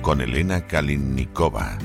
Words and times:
Con 0.00 0.22
Elena 0.22 0.66
Kalinnikova. 0.66 1.76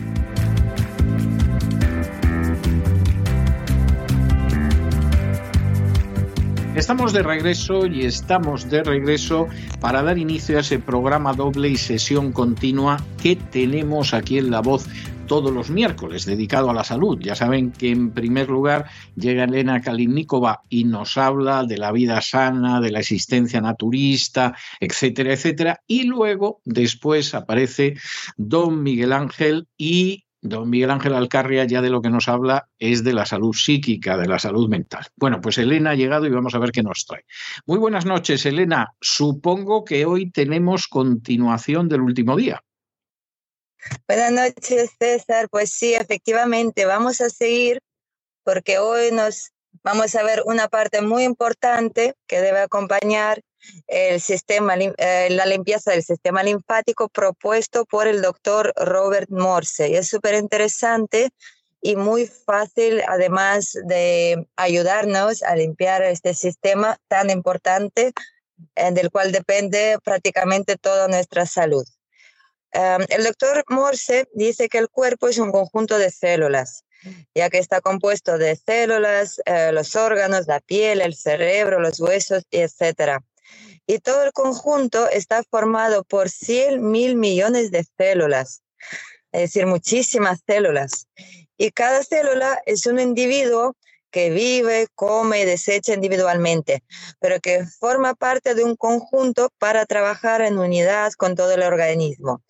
Estamos 6.76 7.12
de 7.12 7.24
regreso 7.24 7.88
y 7.88 8.06
estamos 8.06 8.70
de 8.70 8.84
regreso 8.84 9.50
para 9.82 10.02
dar 10.02 10.18
inicio 10.18 10.60
a 10.60 10.62
ese 10.62 10.80
programa 10.80 11.34
doble 11.34 11.68
y 11.68 11.76
sesión 11.76 12.32
continua 12.32 13.04
que 13.22 13.36
tenemos 13.36 14.14
aquí 14.14 14.38
en 14.38 14.50
La 14.50 14.62
Voz 14.62 14.88
todos 15.32 15.54
los 15.54 15.70
miércoles 15.70 16.26
dedicado 16.26 16.70
a 16.70 16.74
la 16.74 16.84
salud. 16.84 17.18
Ya 17.22 17.36
saben 17.36 17.72
que 17.72 17.90
en 17.90 18.12
primer 18.12 18.50
lugar 18.50 18.90
llega 19.16 19.46
Elena 19.46 19.80
Kalinnikova 19.80 20.60
y 20.68 20.84
nos 20.84 21.18
habla 21.18 21.64
de 21.64 21.78
la 21.78 21.94
vida 21.94 22.20
sana, 22.20 22.82
de 22.82 22.92
la 22.92 23.00
existencia 23.00 23.62
naturista, 23.62 24.54
etcétera, 24.82 25.32
etcétera. 25.32 25.80
Y 25.88 26.04
luego, 26.04 26.60
después 26.66 27.34
aparece 27.34 27.96
don 28.36 28.84
Miguel 28.84 29.14
Ángel 29.14 29.70
y 29.78 30.26
Don 30.42 30.70
Miguel 30.70 30.90
Ángel 30.90 31.14
Alcarria 31.14 31.66
ya 31.66 31.84
de 31.84 31.92
lo 31.92 32.02
que 32.02 32.10
nos 32.10 32.28
habla 32.28 32.68
es 32.80 33.04
de 33.04 33.14
la 33.14 33.28
salud 33.28 33.54
psíquica, 33.54 34.18
de 34.18 34.28
la 34.28 34.40
salud 34.40 34.68
mental. 34.68 35.06
Bueno, 35.16 35.40
pues 35.40 35.60
Elena 35.60 35.92
ha 35.92 35.96
llegado 35.96 36.26
y 36.26 36.32
vamos 36.32 36.56
a 36.56 36.60
ver 36.60 36.72
qué 36.72 36.82
nos 36.82 37.06
trae. 37.06 37.24
Muy 37.68 37.78
buenas 37.78 38.06
noches, 38.06 38.46
Elena. 38.48 38.96
Supongo 39.00 39.86
que 39.86 40.06
hoy 40.06 40.32
tenemos 40.32 40.88
continuación 40.88 41.88
del 41.88 42.02
último 42.02 42.36
día. 42.36 42.64
Buenas 44.08 44.32
noches, 44.32 44.92
César. 45.00 45.50
Pues 45.50 45.72
sí, 45.72 45.94
efectivamente, 45.94 46.86
vamos 46.86 47.22
a 47.22 47.30
seguir 47.30 47.80
porque 48.44 48.80
hoy 48.80 49.12
nos 49.12 49.52
vamos 49.84 50.16
a 50.16 50.24
ver 50.24 50.44
una 50.46 50.68
parte 50.68 51.02
muy 51.02 51.24
importante 51.24 52.16
que 52.28 52.42
debe 52.42 52.60
acompañar 52.60 53.42
el 53.88 54.20
sistema, 54.20 54.76
eh, 54.76 55.30
la 55.32 55.46
limpieza 55.46 55.92
del 55.92 56.04
sistema 56.04 56.44
linfático 56.44 57.10
propuesto 57.10 57.86
por 57.86 58.08
el 58.08 58.22
doctor 58.22 58.74
Robert 58.76 59.30
Morse. 59.30 59.90
Y 59.90 59.96
es 59.96 60.08
súper 60.08 60.36
interesante 60.36 61.30
y 61.82 61.96
muy 61.96 62.28
fácil, 62.28 63.02
además 63.08 63.72
de 63.86 64.48
ayudarnos 64.56 65.44
a 65.44 65.56
limpiar 65.56 66.04
este 66.04 66.34
sistema 66.34 66.98
tan 67.08 67.30
importante 67.30 68.14
eh, 68.76 68.92
del 68.92 69.10
cual 69.10 69.32
depende 69.32 69.98
prácticamente 70.04 70.78
toda 70.78 71.08
nuestra 71.08 71.46
salud. 71.46 71.86
Em, 72.74 73.06
el 73.10 73.24
doctor 73.24 73.64
Morse 73.70 74.28
dice 74.34 74.70
que 74.70 74.78
el 74.78 74.90
cuerpo 74.90 75.28
es 75.28 75.38
un 75.38 75.52
conjunto 75.52 75.98
de 75.98 76.10
células, 76.10 76.86
ya 77.36 77.50
que 77.50 77.58
está 77.58 77.82
compuesto 77.82 78.38
de 78.38 78.56
células, 78.56 79.42
eh, 79.46 79.72
los 79.74 79.96
órganos, 79.96 80.48
la 80.48 80.60
piel, 80.62 81.02
el 81.02 81.16
cerebro, 81.16 81.80
los 81.80 82.00
huesos, 82.00 82.44
etc. 82.52 83.20
Y 83.86 84.00
todo 84.00 84.24
el 84.24 84.32
conjunto 84.32 85.10
está 85.10 85.44
formado 85.44 86.04
por 86.04 86.30
100 86.30 86.90
mil 86.90 87.16
millones 87.16 87.72
de 87.72 87.86
células, 87.98 88.62
es 89.34 89.42
decir, 89.42 89.66
muchísimas 89.66 90.40
células. 90.48 91.08
Y 91.58 91.72
cada 91.72 92.04
célula 92.04 92.62
es 92.66 92.86
un 92.86 93.00
individuo 93.00 93.76
que 94.12 94.30
vive, 94.30 94.88
come 94.96 95.42
y 95.42 95.46
desecha 95.46 95.94
individualmente, 95.94 96.84
pero 97.20 97.40
que 97.40 97.66
forma 97.66 98.14
parte 98.14 98.54
de 98.54 98.64
un 98.64 98.76
conjunto 98.76 99.50
para 99.58 99.86
trabajar 99.86 100.42
en 100.42 100.60
unidad 100.60 101.14
con 101.14 101.36
todo 101.36 101.52
el 101.54 101.64
organismo. 101.64 102.42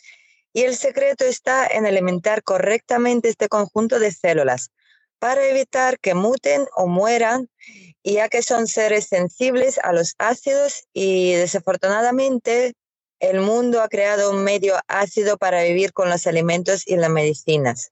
Y 0.54 0.64
el 0.64 0.76
secreto 0.76 1.24
está 1.24 1.66
en 1.68 1.86
alimentar 1.86 2.44
correctamente 2.44 3.30
este 3.30 3.48
conjunto 3.48 4.00
de 4.00 4.12
células 4.12 4.72
para 5.20 5.48
evitar 5.48 6.00
que 6.00 6.16
muten 6.16 6.66
o 6.76 6.88
mueran, 6.88 7.48
ya 8.04 8.28
que 8.28 8.42
son 8.42 8.66
seres 8.68 9.06
sensibles 9.06 9.80
a 9.84 9.94
los 9.94 10.16
ácidos 10.18 10.88
y 10.94 11.34
desafortunadamente 11.34 12.74
el 13.20 13.40
mundo 13.40 13.84
ha 13.84 13.88
creado 13.88 14.32
un 14.32 14.44
medio 14.44 14.80
ácido 14.88 15.38
para 15.38 15.62
vivir 15.62 15.94
con 15.94 16.10
los 16.10 16.26
alimentos 16.26 16.88
y 16.88 16.96
las 16.96 17.12
medicinas. 17.12 17.92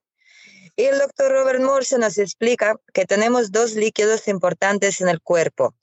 Y 0.80 0.86
el 0.86 0.98
doctor 0.98 1.30
Robert 1.34 1.60
Morse 1.60 1.98
nos 1.98 2.18
explica 2.18 2.80
que 2.94 3.04
tenemos 3.04 3.52
dos 3.52 3.74
líquidos 3.74 4.30
importantes 4.30 5.02
en 5.02 5.10
el 5.10 5.20
cuerpo, 5.20 5.76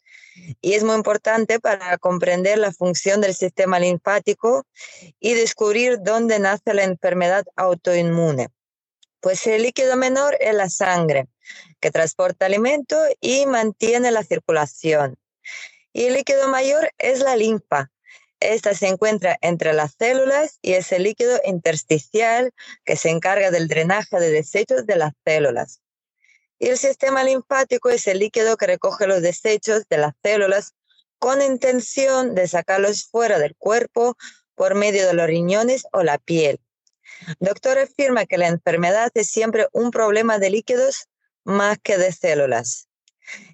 y 0.63 0.73
es 0.73 0.85
muy 0.85 0.95
importante 0.95 1.61
para 1.61 1.99
comprender 1.99 2.57
la 2.57 2.73
función 2.73 3.21
del 3.21 3.35
sistema 3.35 3.79
linfático 3.79 4.65
y 5.21 5.35
descubrir 5.35 5.99
dónde 6.01 6.39
nace 6.39 6.73
la 6.73 6.85
enfermedad 6.85 7.45
autoinmune. 7.57 8.49
Pues 9.21 9.47
el 9.47 9.65
líquido 9.65 9.97
menor 9.97 10.35
es 10.41 10.55
la 10.55 10.71
sangre, 10.71 11.29
que 11.79 11.91
transporta 11.91 12.47
alimento 12.47 12.97
y 13.21 13.45
mantiene 13.45 14.11
la 14.11 14.25
circulación. 14.25 15.17
Y 15.93 16.07
el 16.07 16.15
líquido 16.15 16.49
mayor 16.49 16.91
es 16.97 17.21
la 17.21 17.37
linfa. 17.37 17.91
Esta 18.49 18.75
se 18.75 18.87
encuentra 18.87 19.37
entre 19.41 19.73
las 19.73 19.95
células 19.99 20.61
y 20.63 20.75
es 20.75 20.93
el 20.93 21.03
líquido 21.03 21.41
intersticial 21.45 22.53
que 22.85 22.95
se 22.95 23.11
encarga 23.11 23.51
del 23.51 23.67
drenaje 23.67 24.21
de 24.21 24.31
desechos 24.31 24.87
de 24.87 24.95
las 24.95 25.15
células. 25.25 25.83
Y 26.61 26.69
el 26.69 26.79
sistema 26.79 27.25
linfático 27.25 27.91
es 27.91 28.07
el 28.07 28.21
líquido 28.21 28.57
que 28.57 28.69
recoge 28.69 29.09
los 29.09 29.21
desechos 29.21 29.89
de 29.91 29.99
las 29.99 30.15
células 30.23 30.75
con 31.19 31.43
intención 31.43 32.37
de 32.37 32.47
sacarlos 32.47 33.07
fuera 33.07 33.41
del 33.41 33.57
cuerpo 33.57 34.17
por 34.55 34.77
medio 34.77 35.09
de 35.09 35.15
los 35.15 35.27
riñones 35.27 35.85
o 35.93 36.05
la 36.05 36.19
piel. 36.19 36.61
doctor 37.41 37.79
afirma 37.79 38.27
que 38.27 38.39
la 38.39 38.47
enfermedad 38.47 39.11
es 39.15 39.29
siempre 39.29 39.67
un 39.73 39.91
problema 39.91 40.39
de 40.39 40.51
líquidos 40.51 41.09
más 41.43 41.79
que 41.83 41.99
de 41.99 42.13
células. 42.13 42.86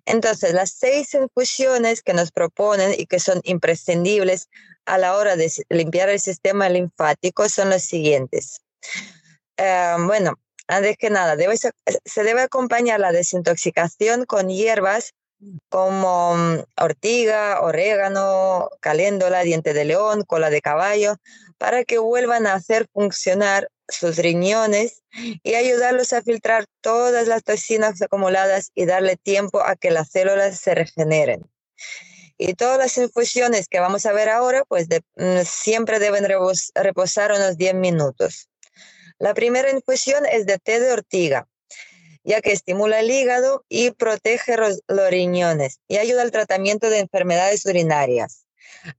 Entonces, 0.05 0.53
las 0.53 0.71
seis 0.71 1.15
infusiones 1.15 2.03
que 2.03 2.15
nos 2.15 2.31
proponen 2.31 2.95
y 2.99 3.07
que 3.07 3.21
son 3.21 3.41
imprescindibles 3.45 4.49
a 4.85 4.99
la 4.99 5.17
hora 5.17 5.37
de 5.37 5.51
limpiar 5.69 6.09
el 6.09 6.21
sistema 6.21 6.69
linfático 6.69 7.49
son 7.49 7.71
las 7.71 7.85
siguientes. 7.85 8.61
Eh, 9.57 9.97
bueno, 10.01 10.39
antes 10.69 10.97
que 10.97 11.11
nada, 11.11 11.37
se 12.05 12.25
debe 12.25 12.43
acompañar 12.43 13.01
la 13.01 13.13
desintoxicación 13.13 14.25
con 14.25 14.49
hierbas 14.49 15.15
como 15.69 16.37
mm, 16.37 16.59
ortiga, 16.81 17.61
orégano, 17.61 18.69
caléndola, 18.81 19.43
diente 19.43 19.75
de 19.75 19.85
león, 19.85 20.23
cola 20.27 20.51
de 20.51 20.61
caballo, 20.61 21.17
para 21.59 21.85
que 21.85 21.99
vuelvan 21.99 22.47
a 22.47 22.55
hacer 22.55 22.87
funcionar 22.93 23.69
sus 23.93 24.17
riñones 24.17 25.03
y 25.43 25.55
ayudarlos 25.55 26.13
a 26.13 26.23
filtrar 26.23 26.67
todas 26.81 27.29
las 27.29 27.45
toxinas 27.45 28.01
acumuladas 28.03 28.71
y 28.75 28.87
darle 28.87 29.17
tiempo 29.17 29.61
a 29.61 29.77
que 29.77 29.91
las 29.91 30.11
células 30.11 30.59
se 30.59 30.75
regeneren. 30.75 31.51
Y 32.39 32.55
todas 32.55 32.79
las 32.79 32.97
infusiones 32.99 33.69
que 33.69 33.79
vamos 33.79 34.07
a 34.07 34.13
ver 34.13 34.29
ahora, 34.29 34.65
pues 34.67 34.89
mm, 34.89 35.43
siempre 35.45 35.99
deben 35.99 36.27
reposar 36.75 37.33
unos 37.33 37.57
10 37.57 37.75
minutos. 37.75 38.49
La 39.19 39.35
primera 39.35 39.71
infusión 39.71 40.27
es 40.27 40.47
de 40.47 40.59
té 40.59 40.81
de 40.81 40.93
ortiga, 40.93 41.47
ya 42.25 42.41
que 42.41 42.53
estimula 42.53 43.01
el 43.01 43.11
hígado 43.11 43.65
y 43.69 43.93
protege 43.93 44.57
los, 44.57 44.81
riñones 44.89 45.79
y 45.87 45.99
ayuda 45.99 46.23
al 46.23 46.33
tratamiento 46.33 46.91
de 46.91 46.99
enfermedades 46.99 47.65
urinarias. 47.67 48.47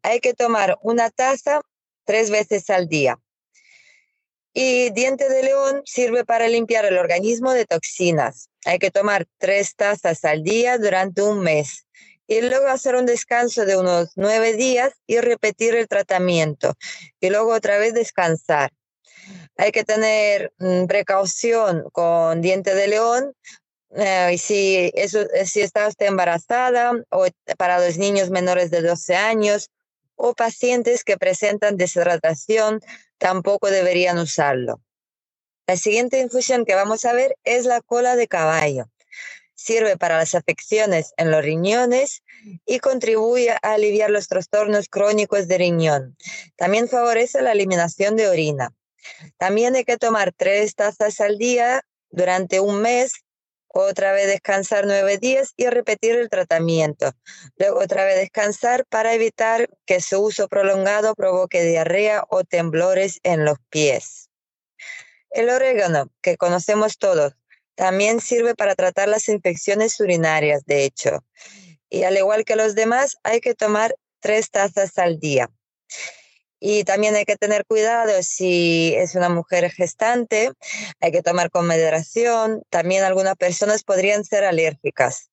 Hay 0.01 0.21
que 0.21 0.33
tomar 0.33 0.77
una 0.81 1.09
taza 1.09 1.61
tres 2.05 2.29
veces 2.29 2.69
al 2.69 2.87
día. 2.87 3.19
Y 4.53 4.91
diente 4.91 5.29
de 5.29 5.43
león 5.43 5.81
sirve 5.85 6.25
para 6.25 6.47
limpiar 6.47 6.85
el 6.85 6.97
organismo 6.97 7.53
de 7.53 7.65
toxinas. 7.65 8.49
Hay 8.65 8.79
que 8.79 8.91
tomar 8.91 9.25
tres 9.39 9.75
tazas 9.75 10.23
al 10.25 10.43
día 10.43 10.77
durante 10.77 11.23
un 11.23 11.39
mes 11.39 11.85
y 12.27 12.41
luego 12.41 12.67
hacer 12.67 12.95
un 12.95 13.05
descanso 13.05 13.65
de 13.65 13.77
unos 13.77 14.11
nueve 14.15 14.53
días 14.53 14.93
y 15.07 15.19
repetir 15.19 15.75
el 15.75 15.87
tratamiento 15.87 16.75
y 17.19 17.29
luego 17.29 17.53
otra 17.53 17.77
vez 17.77 17.93
descansar. 17.93 18.71
Hay 19.57 19.71
que 19.71 19.83
tener 19.83 20.53
mm, 20.59 20.85
precaución 20.85 21.85
con 21.91 22.41
diente 22.41 22.75
de 22.75 22.87
león, 22.87 23.33
eh, 23.95 24.31
y 24.33 24.37
si, 24.37 24.91
eso, 24.95 25.19
si 25.45 25.61
está 25.61 25.87
usted 25.87 26.07
embarazada 26.07 26.93
o 27.11 27.27
para 27.57 27.79
los 27.79 27.97
niños 27.97 28.31
menores 28.31 28.71
de 28.71 28.81
12 28.81 29.15
años 29.15 29.69
o 30.25 30.33
pacientes 30.33 31.03
que 31.03 31.17
presentan 31.17 31.75
deshidratación, 31.75 32.79
tampoco 33.17 33.69
deberían 33.69 34.17
usarlo. 34.17 34.81
La 35.67 35.75
siguiente 35.75 36.21
infusión 36.21 36.63
que 36.63 36.75
vamos 36.75 37.03
a 37.03 37.11
ver 37.11 37.35
es 37.43 37.65
la 37.65 37.81
cola 37.81 38.15
de 38.15 38.29
caballo. 38.29 38.85
Sirve 39.53 39.97
para 39.97 40.17
las 40.17 40.33
afecciones 40.33 41.13
en 41.17 41.29
los 41.29 41.43
riñones 41.43 42.23
y 42.65 42.79
contribuye 42.79 43.51
a 43.51 43.73
aliviar 43.73 44.11
los 44.11 44.29
trastornos 44.29 44.87
crónicos 44.87 45.49
de 45.49 45.57
riñón. 45.57 46.15
También 46.55 46.87
favorece 46.87 47.41
la 47.41 47.51
eliminación 47.51 48.15
de 48.15 48.29
orina. 48.29 48.73
También 49.37 49.75
hay 49.75 49.83
que 49.83 49.97
tomar 49.97 50.31
tres 50.31 50.73
tazas 50.75 51.19
al 51.19 51.37
día 51.37 51.81
durante 52.11 52.61
un 52.61 52.81
mes, 52.81 53.22
otra 53.81 54.11
vez 54.11 54.27
descansar 54.27 54.85
nueve 54.85 55.17
días 55.17 55.53
y 55.57 55.67
repetir 55.67 56.15
el 56.15 56.29
tratamiento. 56.29 57.11
Luego 57.57 57.79
otra 57.79 58.05
vez 58.05 58.17
descansar 58.17 58.85
para 58.85 59.13
evitar 59.13 59.69
que 59.85 59.99
su 59.99 60.19
uso 60.19 60.47
prolongado 60.47 61.15
provoque 61.15 61.63
diarrea 61.63 62.23
o 62.29 62.43
temblores 62.43 63.19
en 63.23 63.45
los 63.45 63.57
pies. 63.69 64.29
El 65.31 65.49
orégano, 65.49 66.11
que 66.21 66.37
conocemos 66.37 66.97
todos, 66.97 67.33
también 67.75 68.21
sirve 68.21 68.53
para 68.53 68.75
tratar 68.75 69.09
las 69.09 69.27
infecciones 69.29 69.99
urinarias, 69.99 70.63
de 70.65 70.85
hecho. 70.85 71.25
Y 71.89 72.03
al 72.03 72.17
igual 72.17 72.45
que 72.45 72.55
los 72.55 72.75
demás, 72.75 73.17
hay 73.23 73.41
que 73.41 73.55
tomar 73.55 73.95
tres 74.19 74.51
tazas 74.51 74.97
al 74.99 75.19
día. 75.19 75.49
Y 76.65 76.85
también 76.85 77.13
hay 77.13 77.25
que 77.25 77.35
tener 77.35 77.65
cuidado 77.65 78.23
si 78.23 78.93
es 78.95 79.15
una 79.15 79.27
mujer 79.27 79.69
gestante, 79.69 80.53
hay 81.01 81.11
que 81.11 81.21
tomar 81.21 81.49
con 81.49 81.67
moderación. 81.67 82.61
También 82.69 83.03
algunas 83.03 83.35
personas 83.35 83.83
podrían 83.83 84.23
ser 84.23 84.45
alérgicas. 84.45 85.29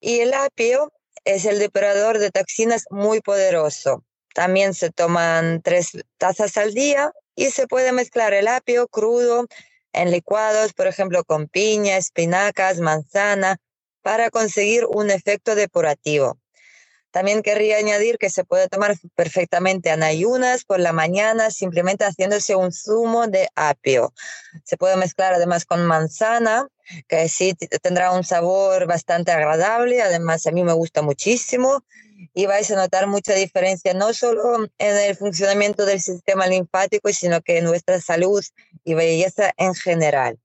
Y 0.00 0.18
el 0.18 0.34
apio 0.34 0.92
es 1.24 1.44
el 1.44 1.60
depurador 1.60 2.18
de 2.18 2.32
toxinas 2.32 2.86
muy 2.90 3.20
poderoso. 3.20 4.04
También 4.34 4.74
se 4.74 4.90
toman 4.90 5.62
tres 5.62 5.92
tazas 6.18 6.56
al 6.56 6.74
día 6.74 7.12
y 7.36 7.52
se 7.52 7.68
puede 7.68 7.92
mezclar 7.92 8.34
el 8.34 8.48
apio 8.48 8.88
crudo 8.88 9.46
en 9.92 10.10
licuados, 10.10 10.72
por 10.72 10.88
ejemplo, 10.88 11.22
con 11.22 11.46
piña, 11.46 11.98
espinacas, 11.98 12.80
manzana, 12.80 13.58
para 14.02 14.30
conseguir 14.30 14.86
un 14.86 15.08
efecto 15.08 15.54
depurativo. 15.54 16.36
También 17.16 17.42
querría 17.42 17.78
añadir 17.78 18.18
que 18.18 18.28
se 18.28 18.44
puede 18.44 18.68
tomar 18.68 18.94
perfectamente 19.14 19.88
en 19.88 20.02
ayunas 20.02 20.64
por 20.64 20.80
la 20.80 20.92
mañana, 20.92 21.50
simplemente 21.50 22.04
haciéndose 22.04 22.54
un 22.56 22.74
zumo 22.74 23.26
de 23.26 23.48
apio. 23.54 24.12
Se 24.64 24.76
puede 24.76 24.96
mezclar 24.96 25.32
además 25.32 25.64
con 25.64 25.86
manzana, 25.86 26.68
que 27.08 27.26
sí 27.30 27.54
tendrá 27.80 28.10
un 28.12 28.22
sabor 28.22 28.86
bastante 28.86 29.32
agradable. 29.32 30.02
Además, 30.02 30.46
a 30.46 30.50
mí 30.52 30.62
me 30.62 30.74
gusta 30.74 31.00
muchísimo 31.00 31.82
y 32.34 32.44
vais 32.44 32.70
a 32.70 32.76
notar 32.76 33.06
mucha 33.06 33.32
diferencia 33.32 33.94
no 33.94 34.12
solo 34.12 34.66
en 34.76 34.96
el 34.98 35.16
funcionamiento 35.16 35.86
del 35.86 36.02
sistema 36.02 36.46
linfático, 36.46 37.10
sino 37.14 37.40
que 37.40 37.56
en 37.56 37.64
nuestra 37.64 37.98
salud 37.98 38.44
y 38.84 38.92
belleza 38.92 39.54
en 39.56 39.74
general. 39.74 40.38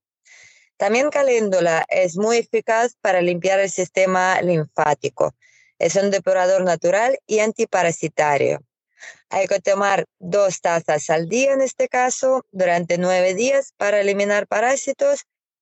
También 0.78 1.10
caléndula 1.10 1.84
es 1.90 2.16
muy 2.16 2.38
eficaz 2.38 2.96
para 3.02 3.22
limpiar 3.22 3.60
el 3.60 3.70
sistema 3.70 4.42
linfático. 4.42 5.36
Es 5.82 5.96
un 5.96 6.12
depurador 6.12 6.64
natural 6.64 7.18
y 7.26 7.40
antiparasitario. 7.40 8.60
Hay 9.32 9.48
que 9.48 9.60
tomar 9.60 10.06
dos 10.20 10.62
tazas 10.62 11.10
al 11.10 11.28
día 11.28 11.54
en 11.54 11.62
este 11.62 11.88
caso 11.88 12.46
durante 12.52 13.00
nueve 13.00 13.34
días 13.34 13.74
para 13.78 14.00
eliminar 14.00 14.46
parásitos 14.46 15.22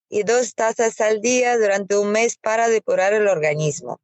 y 0.09 0.23
dos 0.23 0.55
tazas 0.55 0.99
al 0.99 1.21
día 1.21 1.57
durante 1.57 1.95
un 1.95 2.11
mes 2.11 2.35
para 2.35 2.67
depurar 2.67 3.13
el 3.13 3.29
organismo. 3.29 4.01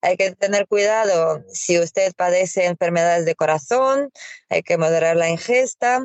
Hay 0.00 0.16
que 0.16 0.32
tener 0.34 0.66
cuidado 0.66 1.44
si 1.52 1.78
usted 1.78 2.14
padece 2.16 2.66
enfermedades 2.66 3.24
de 3.24 3.36
corazón, 3.36 4.10
hay 4.48 4.64
que 4.64 4.76
moderar 4.76 5.14
la 5.14 5.30
ingesta 5.30 6.04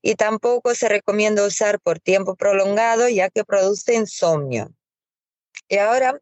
y 0.00 0.16
tampoco 0.16 0.74
se 0.74 0.88
recomienda 0.88 1.46
usar 1.46 1.78
por 1.78 2.00
tiempo 2.00 2.34
prolongado 2.34 3.08
ya 3.08 3.30
que 3.30 3.44
produce 3.44 3.94
insomnio. 3.94 4.72
Y 5.72 5.78
ahora 5.78 6.20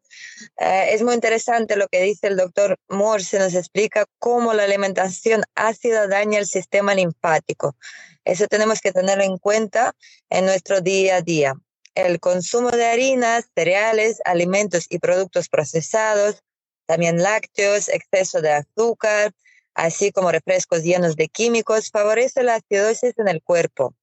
eh, 0.59 0.91
es 0.93 1.03
muy 1.03 1.13
interesante 1.13 1.75
lo 1.75 1.89
que 1.89 2.01
dice 2.01 2.27
el 2.27 2.37
doctor 2.37 2.77
Morse, 2.87 3.37
nos 3.37 3.53
explica 3.53 4.05
cómo 4.17 4.53
la 4.53 4.63
alimentación 4.63 5.43
ácida 5.55 6.07
daña 6.07 6.39
el 6.39 6.45
sistema 6.45 6.95
linfático. 6.95 7.75
Eso 8.23 8.47
tenemos 8.47 8.79
que 8.79 8.93
tenerlo 8.93 9.25
en 9.25 9.37
cuenta 9.37 9.93
en 10.29 10.45
nuestro 10.45 10.79
día 10.79 11.17
a 11.17 11.21
día. 11.21 11.53
El 11.95 12.21
consumo 12.21 12.69
de 12.71 12.85
harinas, 12.85 13.49
cereales, 13.53 14.21
alimentos 14.23 14.85
y 14.87 14.99
productos 14.99 15.49
procesados, 15.49 16.39
también 16.85 17.21
lácteos, 17.21 17.89
exceso 17.89 18.39
de 18.39 18.53
azúcar, 18.53 19.33
así 19.73 20.13
como 20.13 20.31
refrescos 20.31 20.83
llenos 20.83 21.17
de 21.17 21.27
químicos, 21.27 21.89
favorece 21.89 22.43
la 22.43 22.55
acidosis 22.55 23.15
en 23.17 23.27
el 23.27 23.43
cuerpo. 23.43 23.93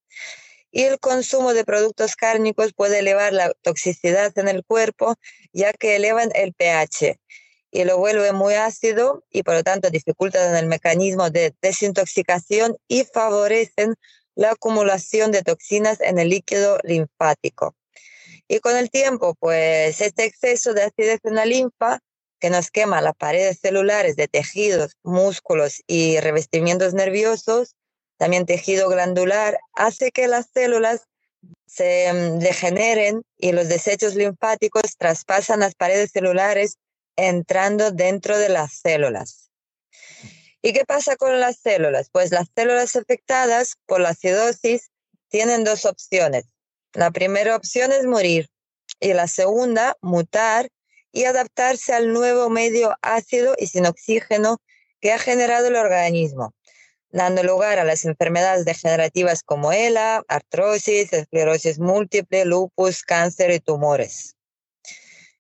Y 0.71 0.83
el 0.83 0.99
consumo 0.99 1.55
de 1.55 1.65
productos 1.65 2.15
cárnicos 2.17 2.73
puede 2.75 2.99
elevar 2.99 3.33
la 3.33 3.53
toxicidad 3.63 4.37
en 4.39 4.49
el 4.49 4.65
cuerpo, 4.65 5.15
ya 5.53 5.73
que 5.73 5.97
elevan 5.97 6.31
el 6.35 6.53
pH 6.53 7.19
y 7.71 7.85
lo 7.85 7.99
vuelve 7.99 8.33
muy 8.33 8.55
ácido 8.55 9.25
y 9.31 9.43
por 9.43 9.55
lo 9.55 9.63
tanto 9.63 9.91
dificultan 9.91 10.57
el 10.57 10.67
mecanismo 10.67 11.31
de 11.31 11.55
desintoxicación 11.61 12.77
y 12.89 13.05
favorecen 13.05 13.95
la 14.35 14.53
acumulación 14.53 15.33
de 15.33 15.43
toxinas 15.43 16.01
en 16.01 16.19
el 16.19 16.31
líquido 16.31 16.79
linfático. 16.85 17.75
Y 18.47 18.61
con 18.61 18.77
el 18.77 18.91
tiempo, 18.91 19.35
pues 19.39 20.01
este 20.01 20.25
exceso 20.25 20.73
de 20.73 20.85
acidez 20.85 21.21
en 21.25 21.35
la 21.35 21.45
linfa 21.45 22.01
que 22.41 22.51
nos 22.51 22.71
quema 22.71 23.03
las 23.03 23.15
paredes 23.17 23.59
celulares 23.61 24.17
de 24.17 24.29
tejidos, 24.29 24.93
músculos 25.03 25.83
y 25.87 26.21
revestimientos 26.21 26.95
nerviosos, 26.95 27.75
también 28.19 28.47
tejido 28.47 28.89
glandular, 28.89 29.59
hace 29.75 30.11
que 30.11 30.29
las 30.29 30.51
células 30.53 31.07
se 31.67 32.13
mm, 32.13 32.39
degeneren 32.41 33.23
y 33.37 33.53
los 33.53 33.69
desechos 33.69 34.15
linfáticos 34.15 34.97
traspasan 34.99 35.61
las 35.61 35.75
paredes 35.75 36.11
celulares 36.13 36.77
entrando 37.17 37.91
dentro 37.91 38.39
de 38.39 38.49
las 38.49 38.75
células. 38.75 39.51
¿Y 40.61 40.73
qué 40.73 40.85
pasa 40.85 41.17
con 41.17 41.41
las 41.41 41.59
células? 41.59 42.11
Pues 42.11 42.33
las 42.33 42.49
células 42.55 42.97
afectadas 42.97 43.77
por 43.87 44.01
la 44.01 44.11
acidosis 44.11 44.91
tienen 45.29 45.65
dos 45.65 45.85
opciones. 45.85 46.45
La 46.93 47.11
primera 47.11 47.55
opción 47.55 47.93
es 47.93 48.05
morir 48.07 48.49
y 48.99 49.13
la 49.13 49.29
segunda, 49.29 49.97
mutar 50.01 50.69
y 51.13 51.25
adaptarse 51.25 51.95
al 51.95 52.13
nuevo 52.13 52.51
medio 52.51 52.97
ácido 53.03 53.55
y 53.59 53.69
sin 53.69 53.87
oxígeno 53.87 54.61
que 55.01 55.13
ha 55.13 55.19
generado 55.19 55.69
el 55.69 55.77
organismo, 55.77 56.55
dando 57.11 57.43
lugar 57.43 57.79
a 57.79 57.85
las 57.85 58.05
enfermedades 58.05 58.65
degenerativas 58.65 59.43
como 59.43 59.73
ELA, 59.73 60.23
artrosis, 60.29 61.13
esclerosis 61.13 61.79
múltiple, 61.79 62.45
lupus, 62.45 63.03
cáncer 63.03 63.51
y 63.51 63.61
tumores. 63.61 64.35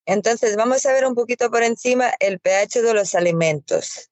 Entonces, 0.06 0.56
vamos 0.56 0.86
a 0.86 0.92
ver 0.92 1.06
un 1.06 1.14
poquito 1.14 1.50
por 1.50 1.62
encima 1.62 2.12
el 2.20 2.40
pH 2.40 2.82
de 2.82 2.94
los 2.94 3.14
alimentos. 3.14 4.10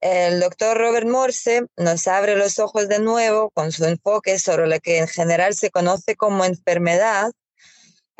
El 0.00 0.40
doctor 0.40 0.76
Robert 0.76 1.06
Morse 1.06 1.62
nos 1.76 2.08
abre 2.08 2.36
los 2.36 2.58
ojos 2.58 2.88
de 2.88 2.98
nuevo 2.98 3.50
con 3.50 3.72
su 3.72 3.84
enfoque 3.84 4.38
sobre 4.38 4.66
lo 4.66 4.78
que 4.80 4.98
en 4.98 5.08
general 5.08 5.54
se 5.54 5.70
conoce 5.70 6.16
como 6.16 6.44
enfermedad 6.44 7.30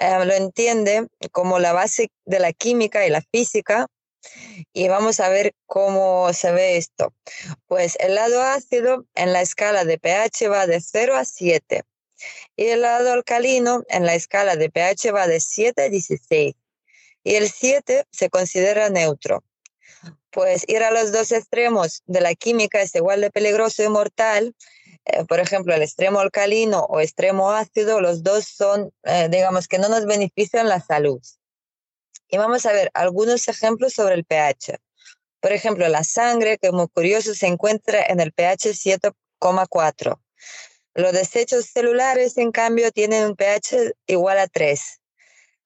eh, 0.02 0.24
lo 0.24 0.32
entiende 0.32 1.06
como 1.30 1.60
la 1.60 1.72
base 1.72 2.10
de 2.24 2.40
la 2.40 2.52
química 2.52 3.06
y 3.06 3.10
la 3.10 3.22
física. 3.22 3.86
Y 4.72 4.88
vamos 4.88 5.20
a 5.20 5.28
ver 5.28 5.54
cómo 5.66 6.32
se 6.32 6.52
ve 6.52 6.76
esto. 6.76 7.12
Pues 7.66 7.96
el 8.00 8.14
lado 8.14 8.42
ácido 8.42 9.06
en 9.14 9.32
la 9.32 9.42
escala 9.42 9.84
de 9.84 9.98
pH 9.98 10.48
va 10.48 10.66
de 10.66 10.80
0 10.80 11.16
a 11.16 11.24
7 11.24 11.82
y 12.56 12.66
el 12.66 12.82
lado 12.82 13.12
alcalino 13.12 13.82
en 13.88 14.06
la 14.06 14.14
escala 14.14 14.56
de 14.56 14.70
pH 14.70 15.12
va 15.12 15.26
de 15.26 15.40
7 15.40 15.82
a 15.82 15.88
16 15.88 16.54
y 17.24 17.34
el 17.34 17.50
7 17.50 18.04
se 18.10 18.30
considera 18.30 18.88
neutro. 18.88 19.42
Pues 20.30 20.64
ir 20.66 20.82
a 20.82 20.90
los 20.90 21.12
dos 21.12 21.30
extremos 21.30 22.02
de 22.06 22.20
la 22.20 22.34
química 22.34 22.80
es 22.80 22.94
igual 22.94 23.20
de 23.20 23.30
peligroso 23.30 23.82
y 23.82 23.88
mortal 23.88 24.54
eh, 25.04 25.24
por 25.24 25.40
ejemplo, 25.40 25.74
el 25.74 25.82
extremo 25.82 26.20
alcalino 26.20 26.80
o 26.88 27.00
extremo 27.00 27.50
ácido, 27.50 28.00
los 28.00 28.22
dos 28.22 28.44
son, 28.44 28.92
eh, 29.04 29.28
digamos, 29.30 29.66
que 29.66 29.78
no 29.78 29.88
nos 29.88 30.06
benefician 30.06 30.68
la 30.68 30.80
salud. 30.80 31.20
Y 32.32 32.38
vamos 32.38 32.64
a 32.64 32.72
ver 32.72 32.90
algunos 32.94 33.46
ejemplos 33.46 33.92
sobre 33.92 34.14
el 34.14 34.24
pH. 34.24 34.78
Por 35.38 35.52
ejemplo, 35.52 35.86
la 35.88 36.02
sangre, 36.02 36.56
que 36.56 36.72
muy 36.72 36.88
curioso, 36.88 37.34
se 37.34 37.46
encuentra 37.46 38.06
en 38.08 38.20
el 38.20 38.32
pH 38.32 38.70
7,4. 38.72 40.18
Los 40.94 41.12
desechos 41.12 41.66
celulares, 41.66 42.38
en 42.38 42.50
cambio, 42.50 42.90
tienen 42.90 43.26
un 43.26 43.36
pH 43.36 43.92
igual 44.06 44.38
a 44.38 44.46
3. 44.46 44.80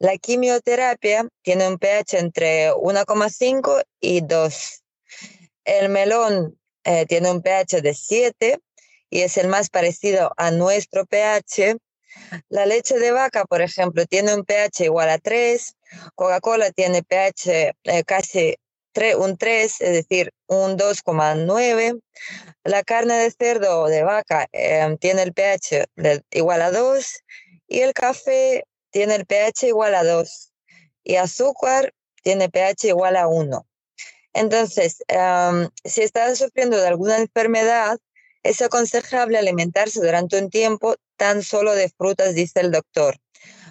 La 0.00 0.18
quimioterapia 0.18 1.28
tiene 1.42 1.68
un 1.68 1.78
pH 1.78 2.18
entre 2.18 2.73
1,5 2.73 3.85
y 4.00 4.23
2. 4.23 4.82
El 5.66 5.88
melón 5.88 6.58
eh, 6.82 7.06
tiene 7.06 7.30
un 7.30 7.42
pH 7.42 7.80
de 7.80 7.94
7 7.94 8.58
y 9.08 9.20
es 9.20 9.37
el 9.37 9.46
más 9.46 9.70
parecido 9.70 10.32
a 10.37 10.50
nuestro 10.50 11.06
pH. 11.06 11.76
La 12.49 12.66
leche 12.66 12.99
de 12.99 13.12
vaca, 13.12 13.44
por 13.44 13.62
ejemplo, 13.62 14.04
tiene 14.04 14.35
un 14.35 14.44
pH 14.44 14.87
igual 14.87 15.11
a 15.11 15.18
3 15.18 15.75
Coca-Cola 16.14 16.70
tiene 16.70 17.02
pH 17.02 17.74
eh, 17.84 18.04
casi 18.04 18.56
un 19.18 19.36
3, 19.36 19.80
es 19.80 19.92
decir, 19.92 20.32
un 20.46 20.76
2,9. 20.78 22.00
La 22.64 22.82
carne 22.82 23.14
de 23.14 23.30
cerdo 23.30 23.82
o 23.82 23.88
de 23.88 24.02
vaca 24.02 24.48
em, 24.52 24.96
tiene 24.96 25.22
el 25.22 25.32
pH 25.34 25.86
igual 26.30 26.62
a 26.62 26.70
2 26.70 27.22
y 27.68 27.80
el 27.80 27.92
café 27.92 28.64
tiene 28.90 29.16
el 29.16 29.26
pH 29.26 29.68
igual 29.68 29.94
a 29.94 30.04
2 30.04 30.52
y 31.04 31.16
azúcar 31.16 31.92
tiene 32.22 32.48
pH 32.48 32.88
igual 32.88 33.16
a 33.16 33.28
1. 33.28 33.66
Entonces, 34.32 35.02
em, 35.08 35.68
si 35.84 36.02
estás 36.02 36.38
sufriendo 36.38 36.78
de 36.78 36.88
alguna 36.88 37.18
enfermedad, 37.18 37.98
es 38.42 38.62
aconsejable 38.62 39.38
alimentarse 39.38 40.00
durante 40.00 40.38
un 40.38 40.50
tiempo 40.50 40.96
tan 41.16 41.42
solo 41.42 41.74
de 41.74 41.90
frutas, 41.90 42.34
dice 42.34 42.60
el 42.60 42.70
doctor, 42.70 43.16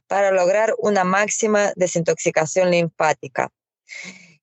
para 0.07 0.31
lograr 0.31 0.73
una 0.77 1.03
máxima 1.03 1.73
desintoxicación 1.75 2.71
linfática. 2.71 3.49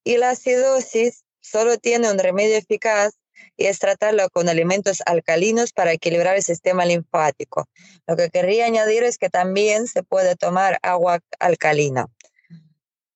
Y 0.05 0.17
la 0.17 0.31
acidosis 0.31 1.25
solo 1.41 1.79
tiene 1.79 2.11
un 2.11 2.19
remedio 2.19 2.57
eficaz 2.57 3.15
y 3.57 3.67
es 3.67 3.79
tratarlo 3.79 4.29
con 4.31 4.49
alimentos 4.49 5.03
alcalinos 5.07 5.73
para 5.73 5.93
equilibrar 5.93 6.37
el 6.37 6.43
sistema 6.43 6.85
linfático. 6.85 7.67
Lo 8.07 8.17
que 8.17 8.31
querría 8.31 8.67
añadir 8.67 9.03
es 9.05 9.19
que 9.19 9.29
también 9.29 9.87
se 9.87 10.03
puede 10.03 10.37
tomar 10.37 10.79
agua 10.83 11.21
alcalina. 11.39 12.07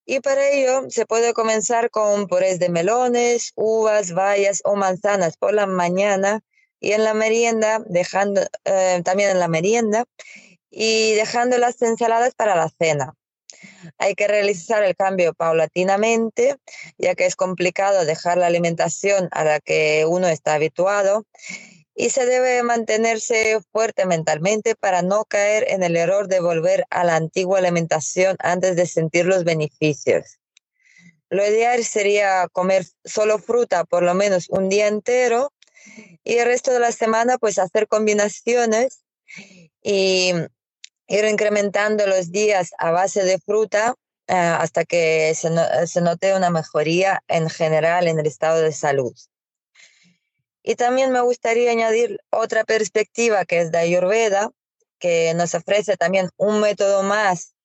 Y 0.04 0.20
para 0.20 0.48
ello 0.50 0.84
se 0.88 1.04
puede 1.04 1.32
comenzar 1.32 1.90
con 1.90 2.28
purés 2.28 2.60
de 2.60 2.68
melones, 2.68 3.52
uvas, 3.56 4.12
bayas 4.12 4.62
o 4.64 4.76
manzanas 4.76 5.36
por 5.36 5.52
la 5.52 5.66
mañana 5.66 6.42
y 6.78 6.92
en 6.92 7.02
la 7.02 7.14
merienda, 7.14 7.82
dejando 7.86 8.42
eh, 8.64 9.02
también 9.04 9.30
en 9.30 9.40
la 9.40 9.48
merienda 9.48 10.04
y 10.70 11.14
dejando 11.14 11.58
las 11.58 11.80
ensaladas 11.82 12.34
para 12.34 12.56
la 12.56 12.68
cena. 12.68 13.14
Hay 13.98 14.14
que 14.14 14.28
realizar 14.28 14.82
el 14.84 14.96
cambio 14.96 15.32
paulatinamente, 15.34 16.56
ya 16.98 17.14
que 17.14 17.26
es 17.26 17.36
complicado 17.36 18.04
dejar 18.04 18.38
la 18.38 18.46
alimentación 18.46 19.28
a 19.32 19.44
la 19.44 19.60
que 19.60 20.04
uno 20.06 20.28
está 20.28 20.54
habituado 20.54 21.24
y 21.94 22.10
se 22.10 22.26
debe 22.26 22.62
mantenerse 22.62 23.58
fuerte 23.72 24.04
mentalmente 24.04 24.74
para 24.74 25.00
no 25.00 25.24
caer 25.24 25.64
en 25.68 25.82
el 25.82 25.96
error 25.96 26.28
de 26.28 26.40
volver 26.40 26.84
a 26.90 27.04
la 27.04 27.16
antigua 27.16 27.58
alimentación 27.58 28.36
antes 28.40 28.76
de 28.76 28.86
sentir 28.86 29.24
los 29.24 29.44
beneficios. 29.44 30.38
Lo 31.30 31.44
ideal 31.44 31.82
sería 31.84 32.46
comer 32.52 32.84
solo 33.04 33.38
fruta 33.38 33.84
por 33.84 34.02
lo 34.02 34.14
menos 34.14 34.48
un 34.50 34.68
día 34.68 34.86
entero 34.86 35.52
y 36.22 36.34
el 36.36 36.46
resto 36.46 36.72
de 36.72 36.80
la 36.80 36.92
semana 36.92 37.38
pues 37.38 37.58
hacer 37.58 37.88
combinaciones 37.88 39.02
y 39.82 40.32
ir 41.08 41.24
incrementando 41.24 42.06
los 42.06 42.30
días 42.30 42.70
a 42.78 42.90
base 42.90 43.24
de 43.24 43.38
fruta 43.38 43.94
eh, 44.28 44.34
hasta 44.34 44.84
que 44.84 45.34
se, 45.34 45.48
se, 45.86 46.00
note 46.00 46.34
una 46.34 46.50
mejoría 46.50 47.22
en 47.28 47.48
general 47.48 48.08
en 48.08 48.18
el 48.18 48.26
estado 48.26 48.60
de 48.60 48.72
salud. 48.72 49.14
Y 50.62 50.74
también 50.74 51.12
me 51.12 51.20
gustaría 51.20 51.70
añadir 51.70 52.18
otra 52.30 52.64
perspectiva 52.64 53.44
que 53.44 53.60
es 53.60 53.70
de 53.70 53.78
Ayurveda, 53.78 54.50
que 54.98 55.32
nos 55.34 55.54
ofrece 55.54 55.96
también 55.96 56.28
un 56.36 56.60
método 56.60 57.02
más 57.02 57.55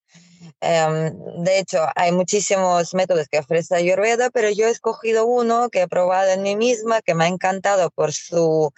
Em, 0.60 1.44
de 1.44 1.60
hecho, 1.60 1.80
hay 1.96 2.12
muchísimos 2.12 2.94
métodos 2.94 3.28
que 3.28 3.40
ofrece 3.40 3.76
Ayurveda, 3.76 4.30
pero 4.30 4.50
yo 4.50 4.68
he 4.68 4.72
escogido 4.72 5.26
uno 5.26 5.70
que 5.70 5.82
he 5.82 5.88
probado 5.88 6.32
en 6.32 6.42
mí 6.42 6.56
misma, 6.56 7.02
que 7.02 7.16
me 7.16 7.26
ha 7.26 7.28
encantado 7.28 7.90
por 7.92 8.14
su, 8.14 8.72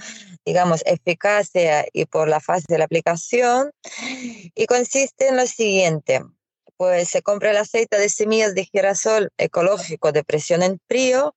digamos, 0.46 0.82
eficacia 0.86 1.86
y 1.94 2.06
por 2.06 2.28
la 2.28 2.40
fácil 2.40 2.82
aplicación. 2.82 3.72
Y 4.56 4.66
consiste 4.66 5.28
en 5.28 5.38
lo 5.38 5.48
siguiente. 5.48 6.22
Pues 6.78 7.10
se 7.10 7.22
compra 7.22 7.52
el 7.52 7.58
aceite 7.58 7.98
de 7.98 8.10
semillas 8.10 8.56
de 8.56 8.66
girasol 8.66 9.32
ecológico 9.38 10.12
de 10.12 10.24
presión 10.24 10.64
en 10.64 10.80
frío 10.88 11.36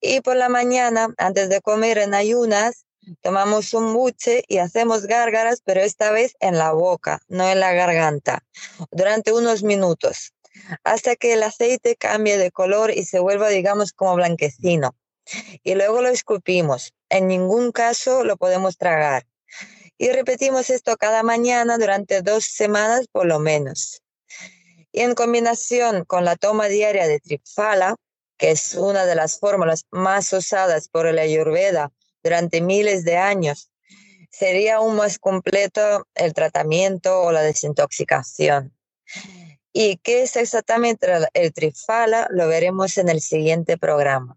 y 0.00 0.20
por 0.22 0.36
la 0.36 0.48
mañana, 0.48 1.08
antes 1.18 1.48
de 1.50 1.60
comer 1.60 1.98
en 1.98 2.14
ayunas, 2.14 2.86
tomamos 3.22 3.74
un 3.74 3.92
buche 3.94 4.44
y 4.48 4.58
hacemos 4.58 5.06
gárgaras, 5.06 5.62
pero 5.64 5.80
esta 5.80 6.10
vez 6.10 6.36
en 6.40 6.58
la 6.58 6.72
boca, 6.72 7.20
no 7.28 7.48
en 7.48 7.60
la 7.60 7.72
garganta, 7.72 8.44
durante 8.90 9.32
unos 9.32 9.62
minutos, 9.62 10.32
hasta 10.84 11.16
que 11.16 11.32
el 11.32 11.42
aceite 11.42 11.96
cambie 11.96 12.38
de 12.38 12.50
color 12.50 12.90
y 12.90 13.04
se 13.04 13.20
vuelva, 13.20 13.48
digamos, 13.48 13.92
como 13.92 14.16
blanquecino. 14.16 14.94
Y 15.62 15.74
luego 15.74 16.02
lo 16.02 16.08
escupimos. 16.08 16.92
En 17.08 17.28
ningún 17.28 17.72
caso 17.72 18.24
lo 18.24 18.36
podemos 18.36 18.76
tragar. 18.76 19.26
Y 19.98 20.08
repetimos 20.10 20.70
esto 20.70 20.96
cada 20.96 21.22
mañana 21.22 21.76
durante 21.78 22.22
dos 22.22 22.44
semanas 22.44 23.06
por 23.12 23.26
lo 23.26 23.38
menos. 23.38 24.02
Y 24.92 25.00
en 25.00 25.14
combinación 25.14 26.04
con 26.04 26.24
la 26.24 26.36
toma 26.36 26.66
diaria 26.66 27.06
de 27.06 27.20
tripfala, 27.20 27.96
que 28.38 28.50
es 28.52 28.74
una 28.74 29.04
de 29.04 29.14
las 29.14 29.38
fórmulas 29.38 29.84
más 29.90 30.32
usadas 30.32 30.88
por 30.88 31.06
el 31.06 31.18
Ayurveda 31.18 31.92
durante 32.22 32.60
miles 32.60 33.04
de 33.04 33.16
años. 33.16 33.70
Sería 34.30 34.76
aún 34.76 34.96
más 34.96 35.18
completo 35.18 36.06
el 36.14 36.32
tratamiento 36.34 37.20
o 37.20 37.32
la 37.32 37.42
desintoxicación. 37.42 38.72
¿Y 39.72 39.98
qué 39.98 40.22
es 40.22 40.36
exactamente 40.36 41.06
el 41.34 41.52
trifala? 41.52 42.28
Lo 42.30 42.48
veremos 42.48 42.96
en 42.98 43.08
el 43.08 43.20
siguiente 43.20 43.76
programa. 43.76 44.36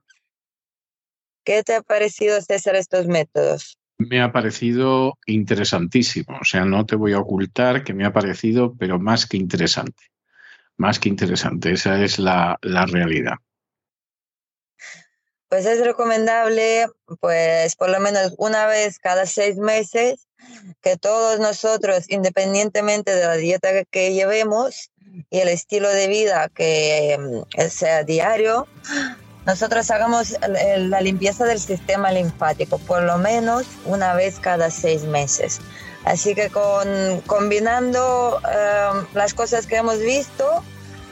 ¿Qué 1.43 1.63
te 1.63 1.75
ha 1.75 1.81
parecido, 1.81 2.41
César, 2.41 2.75
estos 2.75 3.07
métodos? 3.07 3.77
Me 3.97 4.21
ha 4.21 4.31
parecido 4.31 5.17
interesantísimo. 5.25 6.37
O 6.41 6.45
sea, 6.45 6.65
no 6.65 6.85
te 6.85 6.95
voy 6.95 7.13
a 7.13 7.19
ocultar 7.19 7.83
que 7.83 7.93
me 7.93 8.05
ha 8.05 8.13
parecido, 8.13 8.75
pero 8.77 8.99
más 8.99 9.25
que 9.27 9.37
interesante. 9.37 10.03
Más 10.77 10.99
que 10.99 11.09
interesante. 11.09 11.71
Esa 11.71 12.03
es 12.03 12.17
la, 12.17 12.57
la 12.61 12.85
realidad 12.85 13.35
pues 15.53 15.67
es 15.67 15.81
recomendable, 15.81 16.87
pues 17.19 17.75
por 17.75 17.87
lo 17.87 17.99
menos 17.99 18.33
una 18.39 18.65
vez 18.65 18.97
cada 18.97 19.27
seis 19.27 19.55
meses, 19.55 20.27
que 20.81 20.97
todos 20.97 21.39
nosotros, 21.39 22.05
independientemente 22.07 23.13
de 23.13 23.23
la 23.23 23.35
dieta 23.35 23.69
que, 23.83 24.13
llevemos 24.13 24.89
y 25.29 25.41
el 25.41 25.49
estilo 25.49 25.89
de 25.89 26.07
vida 26.07 26.49
que 26.49 27.19
mm, 27.19 27.69
sea 27.69 28.03
diario, 28.03 28.67
nosotros 29.45 29.91
hagamos 29.91 30.35
la 30.41 31.01
limpieza 31.01 31.45
del 31.45 31.59
sistema 31.59 32.11
linfático, 32.11 32.79
por 32.79 33.03
lo 33.03 33.19
menos 33.19 33.67
una 33.85 34.15
vez 34.15 34.39
cada 34.39 34.71
seis 34.71 35.03
meses. 35.03 35.59
Así 36.03 36.33
que 36.33 36.49
combinando 37.27 38.41
em, 38.43 39.05
las 39.13 39.35
cosas 39.35 39.67
que 39.67 39.75
hemos 39.75 39.99
visto, 39.99 40.63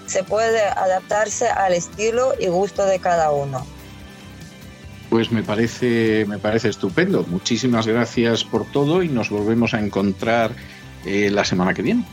se 0.07 0.23
puede 0.23 0.63
adaptarse 0.63 1.47
al 1.47 1.75
estilo 1.75 2.33
y 2.39 2.47
gusto 2.47 2.87
de 2.87 2.97
cada 2.97 3.29
uno. 3.29 3.63
Pues 5.11 5.29
me 5.29 5.43
parece, 5.43 6.25
me 6.25 6.39
parece 6.39 6.69
estupendo. 6.69 7.25
Muchísimas 7.27 7.85
gracias 7.85 8.45
por 8.45 8.65
todo 8.65 9.03
y 9.03 9.09
nos 9.09 9.29
volvemos 9.29 9.73
a 9.73 9.81
encontrar 9.81 10.51
eh, 11.05 11.29
la 11.29 11.43
semana 11.43 11.73
que 11.73 11.81
viene. 11.81 12.05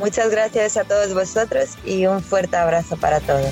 Muchas 0.00 0.28
gracias 0.32 0.76
a 0.76 0.82
todos 0.82 1.14
vosotros 1.14 1.76
y 1.84 2.06
un 2.06 2.20
fuerte 2.20 2.56
abrazo 2.56 2.96
para 2.96 3.20
todos. 3.20 3.46